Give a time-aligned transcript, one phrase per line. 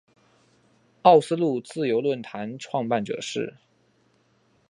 [1.03, 3.57] 奥斯陆自由论坛创办者是。